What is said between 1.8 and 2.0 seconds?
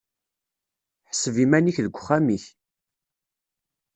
deg